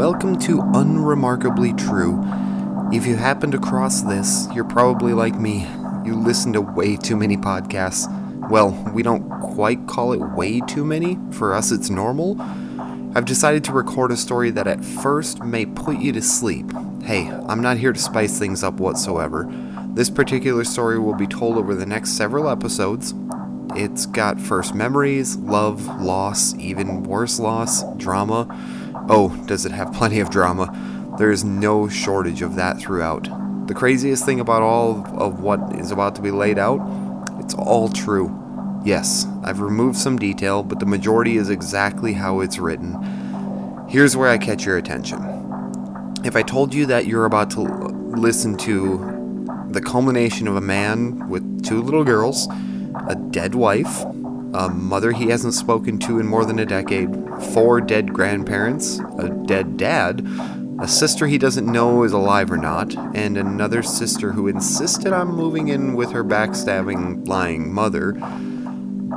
welcome 0.00 0.38
to 0.38 0.62
Unremarkably 0.72 1.74
True. 1.74 2.18
If 2.90 3.04
you 3.04 3.16
happened 3.16 3.54
across 3.54 4.00
this, 4.00 4.48
you're 4.54 4.64
probably 4.64 5.12
like 5.12 5.38
me. 5.38 5.68
You 6.06 6.14
listen 6.14 6.54
to 6.54 6.62
way 6.62 6.96
too 6.96 7.18
many 7.18 7.36
podcasts. 7.36 8.08
Well, 8.48 8.70
we 8.94 9.02
don't 9.02 9.28
quite 9.28 9.86
call 9.86 10.14
it 10.14 10.22
way 10.34 10.60
too 10.60 10.86
many. 10.86 11.18
For 11.32 11.52
us, 11.52 11.70
it's 11.70 11.90
normal. 11.90 12.40
I've 13.14 13.26
decided 13.26 13.62
to 13.64 13.72
record 13.72 14.10
a 14.10 14.16
story 14.16 14.50
that 14.52 14.66
at 14.66 14.82
first 14.82 15.44
may 15.44 15.66
put 15.66 15.98
you 15.98 16.12
to 16.12 16.22
sleep. 16.22 16.72
Hey, 17.02 17.28
I'm 17.46 17.60
not 17.60 17.76
here 17.76 17.92
to 17.92 18.00
spice 18.00 18.38
things 18.38 18.64
up 18.64 18.80
whatsoever. 18.80 19.52
This 19.92 20.08
particular 20.08 20.64
story 20.64 20.98
will 20.98 21.14
be 21.14 21.26
told 21.26 21.58
over 21.58 21.74
the 21.74 21.84
next 21.84 22.12
several 22.12 22.48
episodes. 22.48 23.12
It's 23.76 24.06
got 24.06 24.40
first 24.40 24.74
memories, 24.74 25.36
love, 25.36 26.00
loss, 26.00 26.54
even 26.54 27.02
worse 27.02 27.38
loss, 27.38 27.84
drama. 27.98 28.48
Oh, 29.08 29.34
does 29.46 29.64
it 29.64 29.72
have 29.72 29.92
plenty 29.92 30.20
of 30.20 30.30
drama? 30.30 31.14
There 31.18 31.30
is 31.30 31.44
no 31.44 31.88
shortage 31.88 32.42
of 32.42 32.54
that 32.56 32.78
throughout. 32.78 33.28
The 33.66 33.74
craziest 33.74 34.24
thing 34.24 34.40
about 34.40 34.62
all 34.62 35.04
of 35.16 35.40
what 35.40 35.76
is 35.76 35.90
about 35.90 36.14
to 36.16 36.22
be 36.22 36.30
laid 36.30 36.58
out, 36.58 36.80
it's 37.40 37.54
all 37.54 37.88
true. 37.88 38.36
Yes, 38.84 39.26
I've 39.44 39.60
removed 39.60 39.98
some 39.98 40.18
detail, 40.18 40.62
but 40.62 40.80
the 40.80 40.86
majority 40.86 41.36
is 41.36 41.50
exactly 41.50 42.14
how 42.14 42.40
it's 42.40 42.58
written. 42.58 42.96
Here's 43.88 44.16
where 44.16 44.28
I 44.28 44.38
catch 44.38 44.64
your 44.64 44.76
attention. 44.76 45.18
If 46.24 46.36
I 46.36 46.42
told 46.42 46.72
you 46.72 46.86
that 46.86 47.06
you're 47.06 47.24
about 47.24 47.50
to 47.52 47.60
listen 47.60 48.56
to 48.58 49.66
the 49.70 49.80
culmination 49.80 50.48
of 50.48 50.56
a 50.56 50.60
man 50.60 51.28
with 51.28 51.64
two 51.64 51.82
little 51.82 52.04
girls, 52.04 52.48
a 53.08 53.14
dead 53.30 53.54
wife, 53.54 54.04
a 54.52 54.68
mother 54.68 55.12
he 55.12 55.28
hasn't 55.28 55.54
spoken 55.54 55.98
to 55.98 56.18
in 56.18 56.26
more 56.26 56.44
than 56.44 56.58
a 56.58 56.66
decade, 56.66 57.08
four 57.52 57.80
dead 57.80 58.12
grandparents, 58.12 59.00
a 59.18 59.28
dead 59.46 59.76
dad, 59.76 60.26
a 60.80 60.88
sister 60.88 61.26
he 61.26 61.36
doesn't 61.36 61.70
know 61.70 62.04
is 62.04 62.12
alive 62.12 62.50
or 62.50 62.56
not, 62.56 62.94
and 63.14 63.36
another 63.36 63.82
sister 63.82 64.32
who 64.32 64.48
insisted 64.48 65.12
on 65.12 65.28
moving 65.28 65.68
in 65.68 65.94
with 65.94 66.10
her 66.12 66.24
backstabbing, 66.24 67.28
lying 67.28 67.72
mother, 67.72 68.16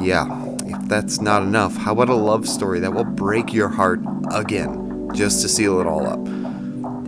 yeah, 0.00 0.54
if 0.64 0.88
that's 0.88 1.20
not 1.20 1.42
enough, 1.42 1.76
how 1.76 1.92
about 1.92 2.08
a 2.08 2.14
love 2.14 2.46
story 2.46 2.78
that 2.78 2.92
will 2.92 3.04
break 3.04 3.52
your 3.52 3.68
heart 3.68 4.00
again, 4.32 5.10
just 5.14 5.42
to 5.42 5.48
seal 5.48 5.80
it 5.80 5.86
all 5.86 6.06
up? 6.06 6.20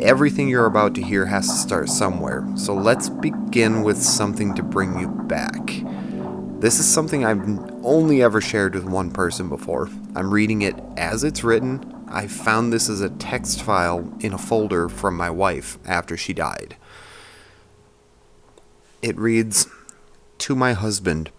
Everything 0.00 0.48
you're 0.48 0.66
about 0.66 0.94
to 0.96 1.02
hear 1.02 1.24
has 1.24 1.48
to 1.48 1.54
start 1.54 1.88
somewhere, 1.88 2.46
so 2.56 2.74
let's 2.74 3.08
begin 3.08 3.82
with 3.82 4.02
something 4.02 4.54
to 4.54 4.62
bring 4.62 4.98
you 4.98 5.08
back. 5.08 5.70
This 6.64 6.78
is 6.78 6.90
something 6.90 7.26
I've 7.26 7.46
only 7.84 8.22
ever 8.22 8.40
shared 8.40 8.74
with 8.74 8.84
one 8.84 9.10
person 9.10 9.50
before. 9.50 9.90
I'm 10.16 10.32
reading 10.32 10.62
it 10.62 10.74
as 10.96 11.22
it's 11.22 11.44
written. 11.44 12.06
I 12.08 12.26
found 12.26 12.72
this 12.72 12.88
as 12.88 13.02
a 13.02 13.10
text 13.10 13.62
file 13.62 14.10
in 14.20 14.32
a 14.32 14.38
folder 14.38 14.88
from 14.88 15.14
my 15.14 15.28
wife 15.28 15.76
after 15.84 16.16
she 16.16 16.32
died. 16.32 16.76
It 19.02 19.18
reads 19.18 19.68
To 20.38 20.56
my 20.56 20.72
husband, 20.72 21.30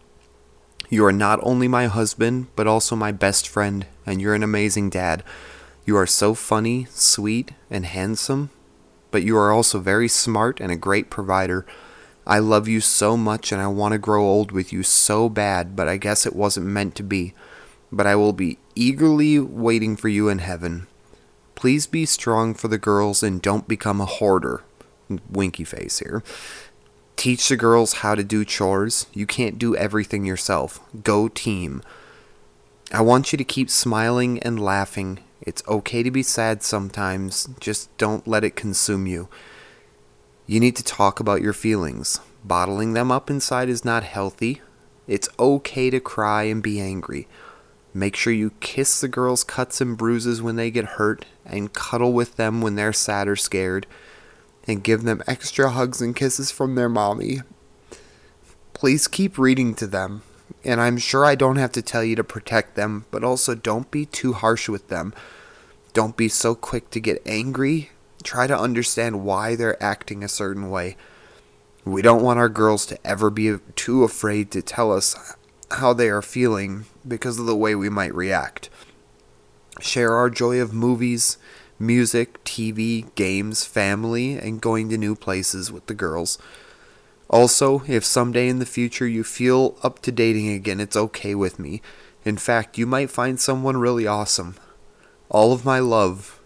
you 0.92 1.04
are 1.04 1.12
not 1.12 1.40
only 1.42 1.68
my 1.68 1.88
husband, 1.88 2.46
but 2.56 2.68
also 2.68 2.96
my 2.96 3.12
best 3.12 3.48
friend, 3.48 3.88
and 4.06 4.22
you're 4.22 4.36
an 4.36 4.44
amazing 4.44 4.92
dad. 4.92 5.24
You 5.88 5.98
are 5.98 6.06
so 6.06 6.36
funny, 6.36 6.86
sweet, 6.92 7.50
and 7.72 7.88
handsome, 7.88 8.52
but 9.10 9.24
you 9.24 9.36
are 9.38 9.52
also 9.52 9.80
very 9.80 10.08
smart 10.08 10.60
and 10.60 10.72
a 10.72 10.76
great 10.76 11.10
provider. 11.10 11.66
I 12.28 12.40
love 12.40 12.68
you 12.68 12.82
so 12.82 13.16
much 13.16 13.52
and 13.52 13.62
I 13.62 13.68
want 13.68 13.92
to 13.92 14.00
grow 14.00 14.26
old 14.26 14.52
with 14.52 14.74
you 14.74 14.82
so 14.84 15.30
bad, 15.30 15.76
but 15.76 15.88
I 15.88 15.98
guess 15.98 16.26
it 16.26 16.36
wasn't 16.36 16.66
meant 16.66 16.96
to 16.96 17.04
be. 17.04 17.34
But 17.92 18.08
I 18.08 18.16
will 18.16 18.34
be 18.34 18.58
eagerly 18.76 19.40
waiting 19.40 19.96
for 19.96 20.10
you 20.10 20.28
in 20.28 20.40
heaven. 20.40 20.88
Please 21.54 21.88
be 21.88 22.06
strong 22.06 22.54
for 22.54 22.68
the 22.68 22.78
girls 22.78 23.24
and 23.24 23.42
don't 23.42 23.68
become 23.68 24.02
a 24.02 24.06
hoarder. 24.06 24.64
Winky 25.30 25.64
face 25.64 26.00
here. 26.00 26.24
Teach 27.16 27.48
the 27.48 27.56
girls 27.56 27.94
how 27.94 28.16
to 28.16 28.24
do 28.24 28.44
chores. 28.44 29.06
You 29.14 29.26
can't 29.26 29.60
do 29.60 29.76
everything 29.76 30.26
yourself. 30.26 30.80
Go 31.04 31.28
team. 31.28 31.82
I 32.92 33.02
want 33.02 33.32
you 33.32 33.38
to 33.38 33.44
keep 33.44 33.70
smiling 33.70 34.40
and 34.40 34.60
laughing. 34.60 35.20
It's 35.42 35.64
okay 35.68 36.04
to 36.04 36.12
be 36.12 36.24
sad 36.24 36.64
sometimes, 36.64 37.48
just 37.60 37.96
don't 37.98 38.28
let 38.28 38.44
it 38.44 38.56
consume 38.56 39.06
you. 39.06 39.28
You 40.48 40.60
need 40.60 40.76
to 40.76 40.84
talk 40.84 41.20
about 41.20 41.42
your 41.42 41.54
feelings. 41.54 42.20
Bottling 42.44 42.94
them 42.94 43.12
up 43.12 43.30
inside 43.30 43.70
is 43.70 43.84
not 43.84 44.04
healthy. 44.04 44.62
It's 45.08 45.30
okay 45.40 45.90
to 45.90 46.00
cry 46.00 46.44
and 46.44 46.62
be 46.62 46.80
angry. 46.80 47.28
Make 47.94 48.16
sure 48.16 48.34
you 48.34 48.52
kiss 48.60 49.00
the 49.00 49.08
girls' 49.08 49.44
cuts 49.44 49.82
and 49.82 49.98
bruises 49.98 50.42
when 50.42 50.56
they 50.56 50.70
get 50.70 50.86
hurt, 50.86 51.26
and 51.46 51.74
cuddle 51.74 52.14
with 52.14 52.36
them 52.36 52.62
when 52.62 52.76
they're 52.76 52.94
sad 52.94 53.28
or 53.28 53.36
scared 53.36 53.88
and 54.68 54.84
give 54.84 55.04
them 55.04 55.22
extra 55.28 55.70
hugs 55.72 56.02
and 56.02 56.16
kisses 56.16 56.52
from 56.52 56.76
their 56.76 56.90
mommy. 56.90 57.42
Please 58.74 59.08
keep 59.08 59.38
reading 59.38 59.74
to 59.76 59.88
them, 59.88 60.24
and 60.64 60.82
I'm 60.82 60.98
sure 60.98 61.24
I 61.24 61.36
don't 61.36 61.58
have 61.58 61.72
to 61.74 61.82
tell 61.82 62.04
you 62.04 62.16
to 62.16 62.24
protect 62.24 62.76
them, 62.76 63.06
but 63.12 63.24
also 63.24 63.56
don't 63.56 63.90
be 63.92 64.06
too 64.06 64.34
harsh 64.34 64.68
with 64.68 64.90
them. 64.90 65.14
Don't 65.94 66.18
be 66.18 66.28
so 66.28 66.56
quick 66.56 66.90
to 66.92 67.00
get 67.00 67.22
angry. 67.26 67.92
Try 68.24 68.48
to 68.48 68.58
understand 68.58 69.24
why 69.24 69.56
they're 69.56 69.82
acting 69.82 70.24
a 70.24 70.28
certain 70.28 70.70
way. 70.70 70.98
We 71.84 72.02
don't 72.02 72.24
want 72.24 72.40
our 72.40 72.50
girls 72.50 72.86
to 72.88 73.08
ever 73.08 73.30
be 73.30 73.58
too 73.76 74.04
afraid 74.04 74.50
to 74.52 74.62
tell 74.62 74.92
us 74.92 75.36
how 75.72 75.94
they 75.94 76.10
are 76.10 76.22
feeling 76.22 76.86
because 77.08 77.40
of 77.40 77.46
the 77.46 77.56
way 77.56 77.76
we 77.76 77.90
might 77.90 78.14
react. 78.14 78.70
Share 79.80 80.14
our 80.16 80.30
joy 80.30 80.60
of 80.60 80.74
movies, 80.74 81.38
music, 81.78 82.44
TV, 82.44 83.14
games, 83.16 83.66
family, 83.66 84.34
and 84.38 84.62
going 84.62 84.90
to 84.90 84.98
new 84.98 85.16
places 85.16 85.72
with 85.72 85.86
the 85.88 85.94
girls. 85.94 86.38
Also, 87.30 87.84
if 87.88 88.06
someday 88.06 88.48
in 88.48 88.60
the 88.60 88.66
future 88.66 89.08
you 89.08 89.24
feel 89.24 89.78
up 89.84 90.00
to 90.00 90.12
dating 90.12 90.50
again, 90.50 90.80
it's 90.80 90.96
okay 90.96 91.36
with 91.36 91.60
me. 91.60 91.82
In 92.24 92.38
fact, 92.38 92.78
you 92.78 92.88
might 92.88 93.12
find 93.12 93.40
someone 93.40 93.78
really 93.78 94.08
awesome. 94.08 94.56
All 95.30 95.52
of 95.52 95.66
my 95.66 95.80
love. 95.80 96.40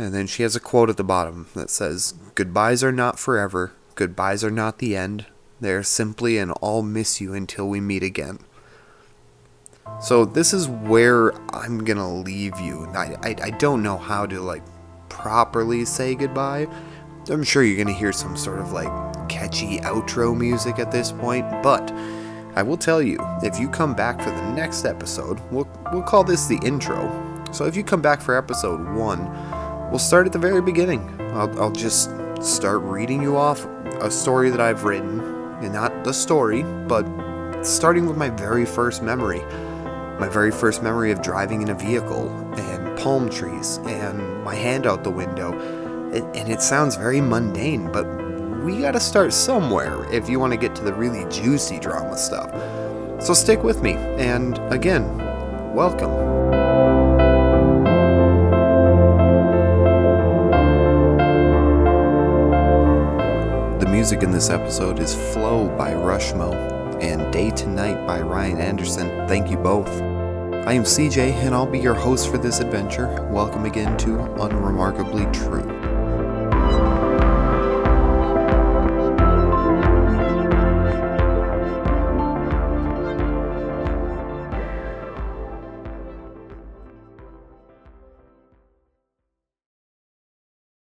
And 0.00 0.14
then 0.14 0.26
she 0.26 0.42
has 0.44 0.56
a 0.56 0.60
quote 0.60 0.88
at 0.88 0.96
the 0.96 1.04
bottom 1.04 1.48
that 1.54 1.68
says, 1.68 2.14
Goodbyes 2.34 2.82
are 2.82 2.90
not 2.90 3.18
forever. 3.18 3.72
Goodbyes 3.96 4.42
are 4.42 4.50
not 4.50 4.78
the 4.78 4.96
end. 4.96 5.26
They 5.60 5.72
are 5.72 5.82
simply 5.82 6.38
an 6.38 6.52
all 6.52 6.80
miss 6.80 7.20
you 7.20 7.34
until 7.34 7.68
we 7.68 7.82
meet 7.82 8.02
again. 8.02 8.38
So 10.00 10.24
this 10.24 10.54
is 10.54 10.68
where 10.68 11.34
I'm 11.54 11.84
gonna 11.84 12.10
leave 12.10 12.58
you. 12.58 12.86
I, 12.94 13.14
I, 13.22 13.36
I 13.42 13.50
don't 13.50 13.82
know 13.82 13.98
how 13.98 14.24
to 14.24 14.40
like 14.40 14.62
properly 15.10 15.84
say 15.84 16.14
goodbye. 16.14 16.66
I'm 17.28 17.42
sure 17.42 17.62
you're 17.62 17.76
gonna 17.76 17.94
hear 17.94 18.14
some 18.14 18.38
sort 18.38 18.60
of 18.60 18.72
like 18.72 18.88
catchy 19.28 19.80
outro 19.80 20.34
music 20.34 20.78
at 20.78 20.90
this 20.90 21.12
point, 21.12 21.44
but 21.62 21.92
I 22.56 22.62
will 22.62 22.78
tell 22.78 23.02
you, 23.02 23.18
if 23.42 23.60
you 23.60 23.68
come 23.68 23.94
back 23.94 24.22
for 24.22 24.30
the 24.30 24.50
next 24.52 24.86
episode, 24.86 25.40
we'll 25.50 25.68
we'll 25.92 26.02
call 26.02 26.24
this 26.24 26.46
the 26.46 26.58
intro. 26.64 27.26
So 27.52 27.66
if 27.66 27.76
you 27.76 27.84
come 27.84 28.00
back 28.00 28.22
for 28.22 28.34
episode 28.34 28.80
one, 28.96 29.26
we'll 29.90 29.98
start 29.98 30.26
at 30.26 30.32
the 30.32 30.38
very 30.38 30.62
beginning. 30.62 31.20
I'll, 31.32 31.60
I'll 31.60 31.72
just 31.72 32.10
start 32.40 32.80
reading 32.82 33.22
you 33.22 33.36
off 33.36 33.66
a 34.00 34.10
story 34.10 34.50
that 34.50 34.60
I've 34.60 34.84
written, 34.84 35.20
and 35.60 35.72
not 35.72 36.04
the 36.04 36.12
story, 36.12 36.62
but 36.62 37.04
starting 37.62 38.06
with 38.06 38.16
my 38.16 38.30
very 38.30 38.64
first 38.64 39.02
memory 39.02 39.44
my 40.20 40.28
very 40.28 40.50
first 40.50 40.82
memory 40.82 41.10
of 41.10 41.22
driving 41.22 41.62
in 41.62 41.70
a 41.70 41.74
vehicle 41.74 42.28
and 42.58 42.98
palm 42.98 43.30
trees 43.30 43.78
and 43.86 44.44
my 44.44 44.54
hand 44.54 44.86
out 44.86 45.02
the 45.02 45.10
window. 45.10 45.58
And, 46.12 46.36
and 46.36 46.52
it 46.52 46.60
sounds 46.60 46.94
very 46.94 47.22
mundane, 47.22 47.90
but 47.90 48.04
we 48.62 48.80
gotta 48.80 49.00
start 49.00 49.32
somewhere 49.32 50.06
if 50.12 50.28
you 50.28 50.38
want 50.38 50.52
to 50.52 50.58
get 50.58 50.74
to 50.76 50.84
the 50.84 50.92
really 50.92 51.24
juicy 51.30 51.78
drama 51.78 52.18
stuff. 52.18 52.50
So 53.24 53.32
stick 53.32 53.62
with 53.62 53.82
me, 53.82 53.94
and 53.94 54.58
again, 54.70 55.16
welcome. 55.74 56.99
Music 63.90 64.22
in 64.22 64.30
this 64.30 64.50
episode 64.50 65.00
is 65.00 65.16
Flow 65.32 65.66
by 65.76 65.90
Rushmo 65.90 66.54
and 67.02 67.32
Day 67.32 67.50
to 67.50 67.66
Night 67.66 68.06
by 68.06 68.20
Ryan 68.20 68.58
Anderson. 68.58 69.08
Thank 69.26 69.50
you 69.50 69.56
both. 69.56 69.88
I 69.88 70.74
am 70.74 70.84
CJ, 70.84 71.32
and 71.44 71.52
I'll 71.52 71.66
be 71.66 71.80
your 71.80 71.94
host 71.94 72.30
for 72.30 72.38
this 72.38 72.60
adventure. 72.60 73.26
Welcome 73.32 73.64
again 73.64 73.98
to 73.98 74.20
Unremarkably 74.40 75.26
True. 75.32 75.89